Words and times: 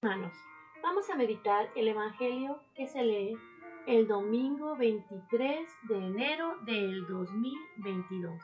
Hermanos, 0.00 0.32
vamos 0.80 1.10
a 1.10 1.16
meditar 1.16 1.68
el 1.74 1.88
Evangelio 1.88 2.60
que 2.76 2.86
se 2.86 3.02
lee 3.02 3.36
el 3.88 4.06
domingo 4.06 4.76
23 4.76 5.68
de 5.88 5.96
enero 5.96 6.56
del 6.60 7.04
2022. 7.08 8.40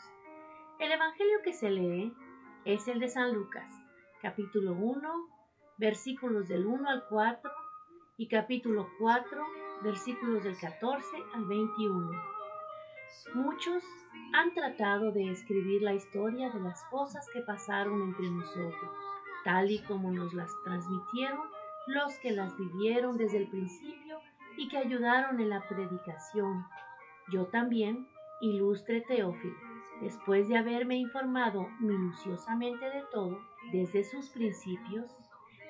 El 0.81 0.91
Evangelio 0.91 1.37
que 1.45 1.53
se 1.53 1.71
lee 1.71 2.13
es 2.65 2.89
el 2.89 2.99
de 2.99 3.07
San 3.07 3.35
Lucas, 3.35 3.73
capítulo 4.21 4.73
1, 4.73 5.29
versículos 5.79 6.49
del 6.49 6.67
1 6.67 6.91
al 6.91 7.05
4 7.09 7.49
y 8.17 8.27
capítulo 8.27 8.89
4, 8.99 9.47
versículos 9.85 10.43
del 10.43 10.59
14 10.59 11.07
al 11.35 11.45
21. 11.45 12.11
Muchos 13.35 13.85
han 14.33 14.53
tratado 14.55 15.13
de 15.13 15.31
escribir 15.31 15.83
la 15.83 15.95
historia 15.95 16.51
de 16.51 16.59
las 16.59 16.83
cosas 16.91 17.29
que 17.33 17.43
pasaron 17.43 18.03
entre 18.03 18.29
nosotros 18.29 18.91
tal 19.45 19.71
y 19.71 19.81
como 19.85 20.11
nos 20.11 20.33
las 20.35 20.51
transmitieron 20.65 21.41
los 21.87 22.19
que 22.19 22.33
las 22.33 22.57
vivieron 22.57 23.17
desde 23.17 23.39
el 23.39 23.49
principio 23.49 24.19
y 24.57 24.69
que 24.69 24.79
ayudaron 24.79 25.41
en 25.41 25.51
la 25.51 25.67
predicación. 25.69 26.65
Yo 27.31 27.47
también, 27.47 28.09
ilustre 28.41 29.03
Teófilo, 29.03 29.55
después 30.01 30.49
de 30.49 30.57
haberme 30.57 30.97
informado 30.97 31.69
minuciosamente 31.81 32.85
de 32.85 33.03
todo, 33.13 33.39
desde 33.73 34.05
sus 34.05 34.31
principios, 34.31 35.11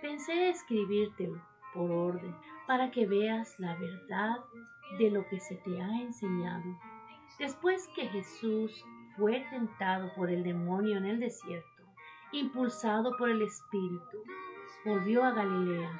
pensé 0.01 0.51
escribírtelo 0.51 1.41
por 1.73 1.91
orden, 1.91 2.35
para 2.67 2.91
que 2.91 3.07
veas 3.07 3.59
la 3.59 3.75
verdad 3.77 4.37
de 4.99 5.11
lo 5.11 5.27
que 5.29 5.41
se 5.41 5.57
te 5.57 5.81
ha 5.81 6.01
enseñado. 6.01 6.65
Después 7.39 7.89
que 7.97 8.07
Jesús 8.07 8.85
fue 9.17 9.45
tentado 9.51 10.13
por 10.15 10.31
el 10.31 10.45
demonio 10.45 10.97
en 10.99 11.05
el 11.07 11.21
desierto, 11.21 11.74
impulsado 12.39 13.17
por 13.17 13.31
el 13.31 13.43
Espíritu, 13.43 14.19
volvió 14.85 15.25
a 15.25 15.33
Galilea. 15.33 15.91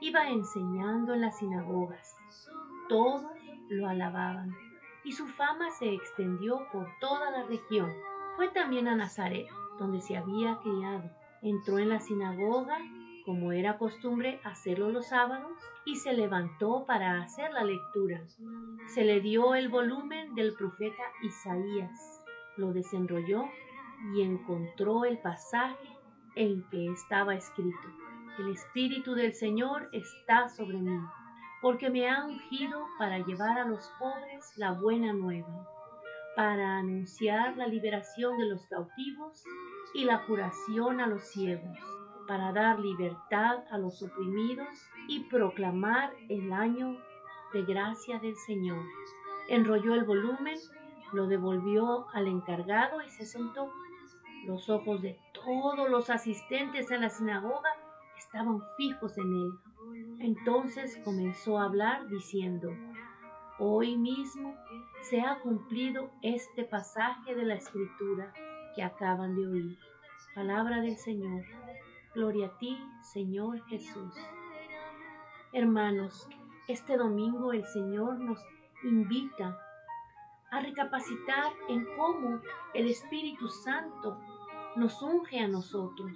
Iba 0.00 0.28
enseñando 0.30 1.14
en 1.14 1.20
las 1.20 1.38
sinagogas. 1.38 2.16
Todos 2.88 3.22
lo 3.68 3.88
alababan 3.88 4.54
y 5.04 5.12
su 5.12 5.26
fama 5.28 5.70
se 5.70 5.92
extendió 5.92 6.66
por 6.72 6.88
toda 7.00 7.30
la 7.30 7.44
región. 7.44 7.92
Fue 8.36 8.48
también 8.48 8.88
a 8.88 8.96
Nazaret, 8.96 9.46
donde 9.78 10.00
se 10.00 10.16
había 10.16 10.58
criado. 10.62 11.10
Entró 11.42 11.78
en 11.78 11.88
la 11.88 12.00
sinagoga, 12.00 12.78
como 13.24 13.52
era 13.52 13.78
costumbre 13.78 14.40
hacerlo 14.44 14.90
los 14.90 15.08
sábados, 15.08 15.52
y 15.84 15.96
se 15.96 16.12
levantó 16.12 16.84
para 16.86 17.20
hacer 17.20 17.52
la 17.52 17.64
lectura. 17.64 18.22
Se 18.86 19.04
le 19.04 19.20
dio 19.20 19.54
el 19.54 19.68
volumen 19.68 20.34
del 20.34 20.54
profeta 20.54 21.02
Isaías. 21.22 22.24
Lo 22.56 22.72
desenrolló 22.72 23.44
y 24.14 24.22
encontró 24.22 25.04
el 25.04 25.18
pasaje 25.18 25.88
en 26.34 26.62
que 26.70 26.86
estaba 26.86 27.34
escrito, 27.34 27.88
el 28.38 28.50
Espíritu 28.50 29.14
del 29.14 29.34
Señor 29.34 29.88
está 29.92 30.48
sobre 30.48 30.78
mí, 30.78 30.98
porque 31.60 31.90
me 31.90 32.08
ha 32.08 32.24
ungido 32.24 32.86
para 32.98 33.18
llevar 33.18 33.58
a 33.58 33.66
los 33.66 33.92
pobres 33.98 34.52
la 34.56 34.72
buena 34.72 35.12
nueva, 35.12 35.68
para 36.34 36.78
anunciar 36.78 37.56
la 37.56 37.66
liberación 37.66 38.38
de 38.38 38.46
los 38.46 38.66
cautivos 38.66 39.44
y 39.94 40.04
la 40.04 40.24
curación 40.24 41.00
a 41.00 41.06
los 41.06 41.28
ciegos, 41.28 41.78
para 42.26 42.52
dar 42.52 42.78
libertad 42.78 43.64
a 43.70 43.76
los 43.76 44.02
oprimidos 44.02 44.68
y 45.08 45.20
proclamar 45.24 46.12
el 46.28 46.52
año 46.52 46.96
de 47.52 47.62
gracia 47.64 48.18
del 48.18 48.36
Señor. 48.36 48.82
Enrolló 49.48 49.94
el 49.94 50.04
volumen, 50.04 50.58
lo 51.12 51.26
devolvió 51.26 52.06
al 52.14 52.26
encargado 52.28 53.02
y 53.02 53.10
se 53.10 53.26
sentó. 53.26 53.70
Los 54.44 54.68
ojos 54.68 55.02
de 55.02 55.18
todos 55.32 55.88
los 55.88 56.10
asistentes 56.10 56.90
a 56.90 56.96
la 56.96 57.08
sinagoga 57.08 57.70
estaban 58.18 58.60
fijos 58.76 59.16
en 59.18 59.32
él. 59.32 59.52
Entonces 60.20 61.00
comenzó 61.04 61.58
a 61.58 61.64
hablar 61.64 62.08
diciendo, 62.08 62.70
Hoy 63.58 63.96
mismo 63.96 64.56
se 65.02 65.20
ha 65.20 65.38
cumplido 65.40 66.10
este 66.22 66.64
pasaje 66.64 67.34
de 67.34 67.44
la 67.44 67.54
escritura 67.54 68.32
que 68.74 68.82
acaban 68.82 69.36
de 69.36 69.46
oír. 69.46 69.78
Palabra 70.34 70.80
del 70.80 70.96
Señor. 70.96 71.44
Gloria 72.14 72.46
a 72.46 72.58
ti, 72.58 72.76
Señor 73.02 73.64
Jesús. 73.66 74.14
Hermanos, 75.52 76.28
este 76.66 76.96
domingo 76.96 77.52
el 77.52 77.64
Señor 77.66 78.18
nos 78.18 78.44
invita 78.82 79.58
a 80.50 80.60
recapacitar 80.60 81.52
en 81.68 81.86
cómo 81.96 82.40
el 82.74 82.88
Espíritu 82.88 83.48
Santo 83.48 84.18
nos 84.76 85.02
unge 85.02 85.38
a 85.38 85.48
nosotros. 85.48 86.12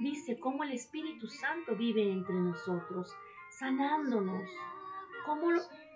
Dice 0.00 0.38
cómo 0.38 0.64
el 0.64 0.72
Espíritu 0.72 1.26
Santo 1.28 1.74
vive 1.76 2.10
entre 2.10 2.34
nosotros, 2.34 3.14
sanándonos. 3.50 4.48
Cómo 5.24 5.48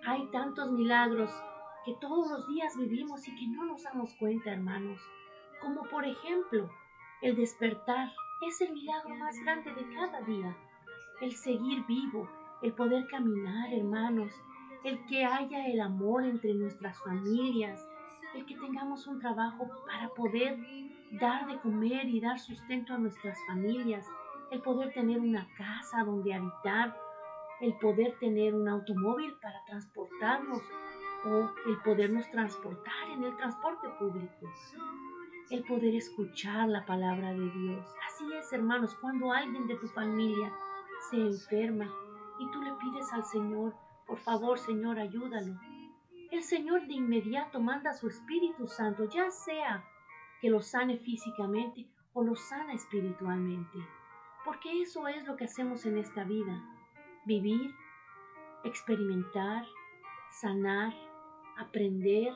hay 0.05 0.25
tantos 0.31 0.71
milagros 0.71 1.29
que 1.85 1.95
todos 2.01 2.29
los 2.29 2.47
días 2.47 2.75
vivimos 2.77 3.27
y 3.27 3.35
que 3.35 3.47
no 3.47 3.65
nos 3.65 3.83
damos 3.83 4.13
cuenta, 4.15 4.51
hermanos. 4.51 4.99
Como 5.61 5.83
por 5.83 6.05
ejemplo, 6.05 6.69
el 7.21 7.35
despertar 7.35 8.11
es 8.47 8.61
el 8.61 8.73
milagro 8.73 9.15
más 9.15 9.37
grande 9.43 9.73
de 9.73 9.93
cada 9.93 10.21
día. 10.21 10.57
El 11.21 11.33
seguir 11.33 11.85
vivo, 11.85 12.29
el 12.61 12.73
poder 12.73 13.07
caminar, 13.07 13.73
hermanos, 13.73 14.31
el 14.83 15.05
que 15.05 15.25
haya 15.25 15.67
el 15.67 15.81
amor 15.81 16.23
entre 16.23 16.53
nuestras 16.53 16.97
familias, 17.03 17.85
el 18.33 18.45
que 18.45 18.55
tengamos 18.55 19.05
un 19.07 19.19
trabajo 19.19 19.67
para 19.85 20.09
poder 20.09 20.57
dar 21.11 21.47
de 21.47 21.59
comer 21.59 22.07
y 22.07 22.21
dar 22.21 22.39
sustento 22.39 22.93
a 22.93 22.97
nuestras 22.97 23.37
familias, 23.47 24.05
el 24.51 24.61
poder 24.61 24.93
tener 24.93 25.19
una 25.19 25.47
casa 25.55 26.03
donde 26.03 26.33
habitar, 26.33 26.95
el 27.61 27.73
poder 27.77 28.17
tener 28.19 28.55
un 28.55 28.67
automóvil 28.67 29.33
para 29.41 29.63
transportarnos 29.65 30.61
o 31.25 31.49
el 31.67 31.77
podernos 31.83 32.29
transportar 32.31 33.09
en 33.11 33.23
el 33.23 33.35
transporte 33.37 33.89
público, 33.99 34.49
el 35.49 35.63
poder 35.63 35.95
escuchar 35.95 36.69
la 36.69 36.85
palabra 36.85 37.33
de 37.33 37.49
Dios. 37.49 37.85
Así 38.07 38.31
es, 38.33 38.53
hermanos, 38.53 38.95
cuando 39.01 39.31
alguien 39.33 39.67
de 39.67 39.75
tu 39.75 39.87
familia 39.87 40.53
se 41.09 41.17
enferma 41.17 41.91
y 42.39 42.49
tú 42.51 42.61
le 42.61 42.73
pides 42.75 43.11
al 43.11 43.25
Señor, 43.25 43.73
por 44.05 44.17
favor, 44.19 44.57
Señor, 44.57 44.97
ayúdalo. 44.99 45.59
El 46.31 46.43
Señor 46.43 46.87
de 46.87 46.93
inmediato 46.93 47.59
manda 47.59 47.89
a 47.89 47.93
su 47.93 48.07
Espíritu 48.07 48.67
Santo, 48.67 49.05
ya 49.05 49.29
sea 49.31 49.83
que 50.41 50.49
lo 50.49 50.61
sane 50.61 50.97
físicamente 50.97 51.87
o 52.13 52.23
lo 52.23 52.35
sana 52.35 52.73
espiritualmente. 52.73 53.77
Porque 54.45 54.81
eso 54.81 55.07
es 55.07 55.25
lo 55.27 55.35
que 55.35 55.45
hacemos 55.45 55.85
en 55.85 55.97
esta 55.97 56.23
vida. 56.23 56.63
Vivir, 57.25 57.73
experimentar, 58.63 59.65
sanar, 60.31 60.93
aprender 61.57 62.33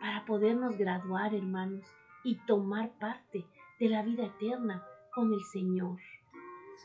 para 0.00 0.24
podernos 0.24 0.76
graduar, 0.76 1.34
hermanos, 1.34 1.84
y 2.24 2.36
tomar 2.46 2.90
parte 2.98 3.44
de 3.78 3.88
la 3.88 4.02
vida 4.02 4.26
eterna 4.26 4.84
con 5.12 5.32
el 5.32 5.42
Señor. 5.44 5.98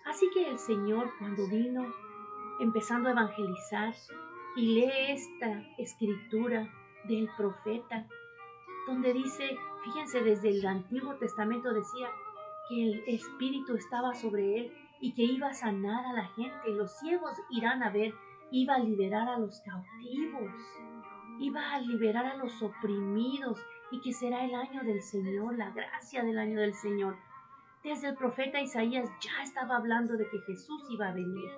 Así 0.05 0.29
que 0.33 0.49
el 0.49 0.57
Señor 0.57 1.11
cuando 1.19 1.47
vino 1.47 1.85
empezando 2.59 3.09
a 3.09 3.11
evangelizar 3.11 3.93
y 4.55 4.73
lee 4.73 4.91
esta 5.09 5.63
escritura 5.77 6.67
del 7.07 7.29
profeta, 7.37 8.07
donde 8.87 9.13
dice, 9.13 9.57
Fíjense, 9.87 10.21
desde 10.21 10.49
el 10.49 10.65
Antiguo 10.65 11.15
Testamento 11.15 11.73
decía 11.73 12.09
que 12.67 12.83
el 12.83 13.03
Espíritu 13.07 13.75
estaba 13.75 14.13
sobre 14.13 14.57
él 14.57 14.73
y 14.99 15.13
que 15.13 15.23
iba 15.23 15.47
a 15.47 15.53
sanar 15.53 16.05
a 16.05 16.11
la 16.11 16.27
gente. 16.29 16.73
Los 16.73 16.99
ciegos 16.99 17.31
irán 17.49 17.83
a 17.83 17.89
ver, 17.89 18.13
iba 18.51 18.75
a 18.75 18.79
liberar 18.79 19.29
a 19.29 19.39
los 19.39 19.61
cautivos, 19.61 20.51
iba 21.39 21.71
a 21.71 21.79
liberar 21.79 22.25
a 22.25 22.35
los 22.35 22.61
oprimidos 22.61 23.65
y 23.89 24.01
que 24.01 24.11
será 24.11 24.43
el 24.43 24.55
año 24.55 24.83
del 24.83 25.01
Señor, 25.01 25.57
la 25.57 25.69
gracia 25.69 26.21
del 26.21 26.37
año 26.37 26.59
del 26.59 26.73
Señor. 26.73 27.15
Desde 27.81 28.09
el 28.09 28.17
profeta 28.17 28.59
Isaías 28.59 29.09
ya 29.21 29.41
estaba 29.41 29.77
hablando 29.77 30.17
de 30.17 30.27
que 30.29 30.39
Jesús 30.41 30.83
iba 30.89 31.07
a 31.07 31.13
venir. 31.13 31.49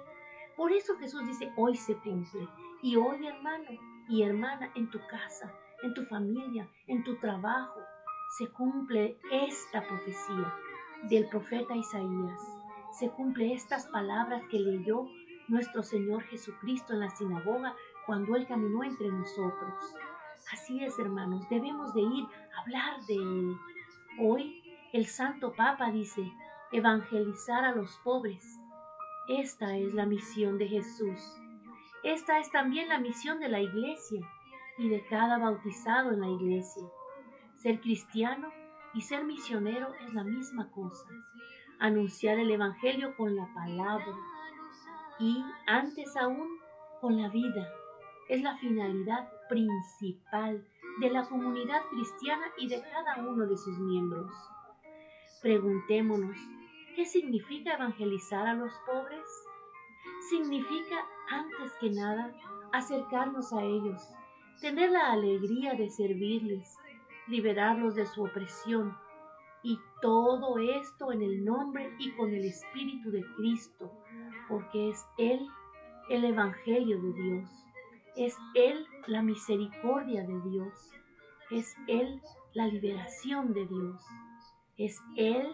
Por 0.56 0.72
eso 0.72 0.95
Jesús 1.00 1.25
dice, 1.25 1.51
hoy 1.57 1.75
se 1.75 1.95
cumple. 1.95 2.48
Y 2.83 2.95
hoy, 2.95 3.25
hermano 3.25 3.71
y 4.07 4.21
hermana, 4.21 4.71
en 4.75 4.92
tu 4.92 5.00
casa, 5.07 5.51
en 5.81 5.93
tu 5.93 6.05
familia, 6.05 6.69
en 6.87 7.03
tu 7.03 7.15
trabajo, 7.17 7.79
se 8.37 8.47
cumple 8.49 9.17
esta 9.31 9.81
profecía 9.87 10.53
del 11.03 11.27
profeta 11.27 11.75
Isaías. 11.75 12.41
Se 12.91 13.09
cumple 13.09 13.53
estas 13.53 13.87
palabras 13.87 14.43
que 14.49 14.59
leyó 14.59 15.07
nuestro 15.47 15.83
Señor 15.83 16.23
Jesucristo 16.23 16.93
en 16.93 16.99
la 16.99 17.09
sinagoga 17.09 17.75
cuando 18.05 18.35
Él 18.35 18.45
caminó 18.47 18.83
entre 18.83 19.09
nosotros. 19.09 19.95
Así 20.51 20.83
es, 20.83 20.97
hermanos, 20.99 21.47
debemos 21.49 21.93
de 21.93 22.01
ir 22.01 22.25
a 22.55 22.61
hablar 22.61 23.01
de 23.07 23.15
Él. 23.15 23.55
Hoy 24.19 24.61
el 24.93 25.05
Santo 25.05 25.53
Papa 25.53 25.91
dice, 25.91 26.31
evangelizar 26.71 27.63
a 27.63 27.75
los 27.75 27.97
pobres. 28.03 28.59
Esta 29.27 29.77
es 29.77 29.93
la 29.93 30.05
misión 30.05 30.57
de 30.57 30.67
Jesús. 30.67 31.19
Esta 32.03 32.39
es 32.39 32.51
también 32.51 32.89
la 32.89 32.99
misión 32.99 33.39
de 33.39 33.49
la 33.49 33.59
iglesia 33.59 34.27
y 34.79 34.89
de 34.89 35.05
cada 35.05 35.37
bautizado 35.37 36.11
en 36.13 36.21
la 36.21 36.29
iglesia. 36.29 36.83
Ser 37.57 37.81
cristiano 37.81 38.49
y 38.93 39.01
ser 39.01 39.25
misionero 39.25 39.93
es 40.05 40.13
la 40.13 40.23
misma 40.23 40.71
cosa. 40.71 41.05
Anunciar 41.79 42.39
el 42.39 42.49
Evangelio 42.49 43.15
con 43.15 43.35
la 43.35 43.53
palabra, 43.53 44.15
y 45.19 45.43
antes 45.67 46.15
aún 46.15 46.59
con 47.01 47.21
la 47.21 47.29
vida. 47.29 47.67
Es 48.29 48.41
la 48.41 48.57
finalidad 48.57 49.29
principal 49.49 50.65
de 50.99 51.09
la 51.09 51.27
comunidad 51.27 51.81
cristiana 51.89 52.45
y 52.57 52.69
de 52.69 52.81
cada 52.81 53.17
uno 53.27 53.45
de 53.45 53.57
sus 53.57 53.77
miembros. 53.79 54.31
Preguntémonos, 55.41 56.37
¿qué 56.95 57.05
significa 57.05 57.73
evangelizar 57.73 58.47
a 58.47 58.53
los 58.53 58.71
pobres? 58.85 59.25
Significa, 60.29 60.97
antes 61.29 61.73
que 61.79 61.89
nada, 61.89 62.33
acercarnos 62.71 63.51
a 63.51 63.63
ellos, 63.63 64.01
tener 64.59 64.91
la 64.91 65.11
alegría 65.11 65.73
de 65.73 65.89
servirles, 65.89 66.77
liberarlos 67.27 67.95
de 67.95 68.06
su 68.06 68.23
opresión, 68.23 68.95
y 69.61 69.77
todo 70.01 70.57
esto 70.57 71.11
en 71.11 71.21
el 71.21 71.44
nombre 71.44 71.94
y 72.00 72.11
con 72.11 72.33
el 72.33 72.45
Espíritu 72.45 73.11
de 73.11 73.23
Cristo, 73.35 73.91
porque 74.47 74.89
es 74.89 75.06
Él 75.17 75.47
el 76.09 76.25
Evangelio 76.25 77.01
de 77.01 77.13
Dios, 77.13 77.50
es 78.15 78.35
Él 78.56 78.85
la 79.07 79.21
misericordia 79.21 80.25
de 80.25 80.41
Dios, 80.50 80.91
es 81.51 81.75
Él 81.88 82.21
la 82.53 82.67
liberación 82.67 83.53
de 83.53 83.65
Dios, 83.65 84.01
es 84.77 85.00
Él 85.17 85.51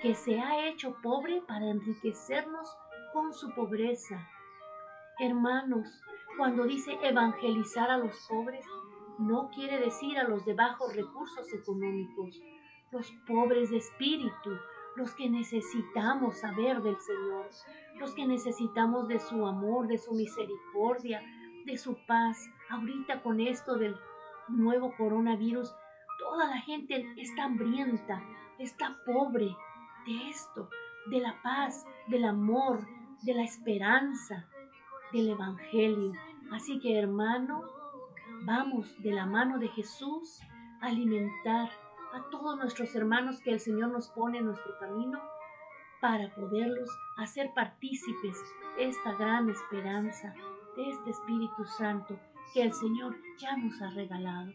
que 0.00 0.14
se 0.14 0.40
ha 0.40 0.68
hecho 0.68 0.96
pobre 1.02 1.42
para 1.46 1.68
enriquecernos 1.68 2.68
con 3.12 3.34
su 3.34 3.52
pobreza. 3.54 4.28
Hermanos, 5.22 5.86
cuando 6.38 6.64
dice 6.64 6.98
evangelizar 7.02 7.90
a 7.90 7.98
los 7.98 8.26
pobres, 8.26 8.64
no 9.18 9.50
quiere 9.50 9.78
decir 9.78 10.18
a 10.18 10.26
los 10.26 10.46
de 10.46 10.54
bajos 10.54 10.96
recursos 10.96 11.52
económicos, 11.52 12.40
los 12.90 13.12
pobres 13.26 13.68
de 13.68 13.76
espíritu, 13.76 14.56
los 14.96 15.14
que 15.14 15.28
necesitamos 15.28 16.38
saber 16.38 16.80
del 16.80 16.96
Señor, 16.98 17.50
los 17.98 18.14
que 18.14 18.26
necesitamos 18.26 19.08
de 19.08 19.20
su 19.20 19.46
amor, 19.46 19.88
de 19.88 19.98
su 19.98 20.14
misericordia, 20.14 21.22
de 21.66 21.76
su 21.76 21.98
paz. 22.06 22.48
Ahorita 22.70 23.22
con 23.22 23.40
esto 23.40 23.76
del 23.76 23.96
nuevo 24.48 24.96
coronavirus, 24.96 25.70
toda 26.18 26.48
la 26.48 26.62
gente 26.62 27.12
está 27.18 27.44
hambrienta, 27.44 28.22
está 28.58 28.96
pobre 29.04 29.54
de 30.06 30.30
esto, 30.30 30.70
de 31.10 31.20
la 31.20 31.42
paz, 31.42 31.84
del 32.08 32.24
amor, 32.24 32.86
de 33.22 33.34
la 33.34 33.42
esperanza, 33.42 34.48
del 35.12 35.30
Evangelio. 35.30 36.12
Así 36.52 36.78
que 36.80 36.98
hermano, 36.98 37.62
vamos 38.44 38.94
de 39.02 39.12
la 39.12 39.26
mano 39.26 39.58
de 39.58 39.68
Jesús 39.68 40.40
a 40.80 40.86
alimentar 40.86 41.70
a 42.12 42.30
todos 42.30 42.56
nuestros 42.56 42.94
hermanos 42.94 43.40
que 43.40 43.52
el 43.52 43.60
Señor 43.60 43.90
nos 43.90 44.08
pone 44.08 44.38
en 44.38 44.46
nuestro 44.46 44.78
camino 44.78 45.20
para 46.00 46.34
poderlos 46.34 46.90
hacer 47.18 47.52
partícipes 47.54 48.38
de 48.76 48.88
esta 48.88 49.12
gran 49.14 49.50
esperanza, 49.50 50.34
de 50.76 50.88
este 50.88 51.10
Espíritu 51.10 51.64
Santo 51.64 52.18
que 52.54 52.62
el 52.62 52.72
Señor 52.72 53.16
ya 53.38 53.56
nos 53.56 53.80
ha 53.82 53.90
regalado. 53.90 54.52